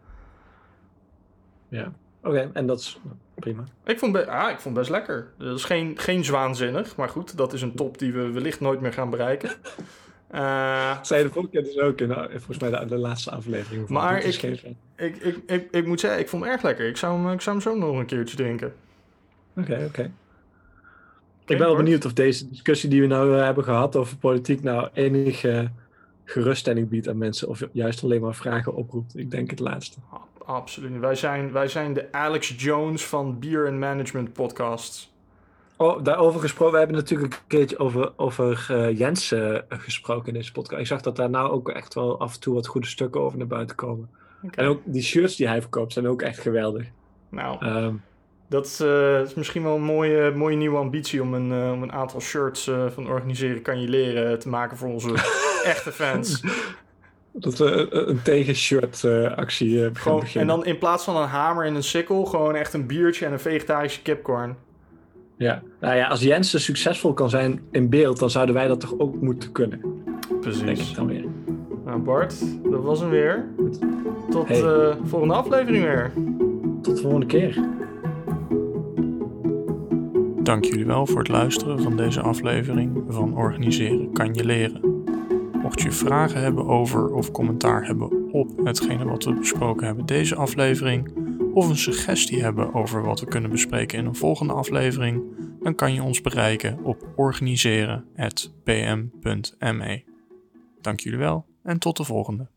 [1.68, 3.00] Ja, oké, okay, en dat is
[3.34, 3.64] prima.
[3.84, 5.32] Ik vond, be ah, ik vond best lekker.
[5.38, 8.80] Dat is geen, geen zwaanzinnig, maar goed, dat is een top die we wellicht nooit
[8.80, 9.50] meer gaan bereiken.
[10.34, 13.88] Uh, Zei de vorige keer dus ook in, volgens mij de, de laatste aflevering.
[13.88, 14.62] Maar ik, ik,
[14.96, 16.88] ik, ik, ik, ik, moet zeggen, ik vond hem erg lekker.
[16.88, 18.74] Ik zou hem, ik zou hem zo nog een keertje drinken.
[19.56, 19.86] Oké, okay, oké.
[19.86, 20.10] Okay.
[21.46, 24.88] Ik ben wel benieuwd of deze discussie die we nou hebben gehad over politiek nou
[24.92, 25.70] enige
[26.24, 27.48] geruststelling biedt aan mensen.
[27.48, 29.18] Of juist alleen maar vragen oproept.
[29.18, 29.98] Ik denk het laatste.
[30.46, 31.00] Absoluut.
[31.00, 35.14] Wij zijn, wij zijn de Alex Jones van Beer and Management podcasts.
[35.76, 36.72] Oh, daarover gesproken.
[36.72, 40.80] We hebben natuurlijk een keertje over, over uh, Jens uh, gesproken in deze podcast.
[40.80, 43.38] Ik zag dat daar nou ook echt wel af en toe wat goede stukken over
[43.38, 44.10] naar buiten komen.
[44.42, 44.64] Okay.
[44.64, 46.86] En ook die shirts die hij verkoopt zijn ook echt geweldig.
[47.28, 48.02] Nou, um,
[48.48, 51.92] dat is, uh, is, misschien wel een mooie, mooie nieuwe ambitie om een, om een
[51.92, 55.12] aantal shirts van organiseren kan je leren te maken voor onze
[55.64, 56.42] echte fans.
[57.38, 59.04] Dat we een tegenshirt
[59.36, 62.86] actie gewoon, En dan in plaats van een hamer en een sikkel, gewoon echt een
[62.86, 64.56] biertje en een vegetarische kipcorn.
[65.38, 68.98] Ja, nou ja, als Jensen succesvol kan zijn in beeld, dan zouden wij dat toch
[68.98, 69.80] ook moeten kunnen.
[70.40, 70.62] Precies.
[70.62, 71.24] Denk ik dan weer.
[71.84, 72.34] Nou Bart,
[72.70, 73.44] dat was hem weer.
[74.30, 74.62] Tot de hey.
[74.62, 76.12] uh, volgende aflevering weer.
[76.82, 77.58] Tot de volgende keer.
[80.42, 84.95] Dank jullie wel voor het luisteren van deze aflevering van Organiseren kan je leren.
[85.66, 90.34] Mocht je vragen hebben over of commentaar hebben op hetgene wat we besproken hebben deze
[90.34, 91.12] aflevering,
[91.54, 95.22] of een suggestie hebben over wat we kunnen bespreken in een volgende aflevering,
[95.60, 100.04] dan kan je ons bereiken op organiseren.pm.me.
[100.80, 102.48] Dank jullie wel en tot de volgende.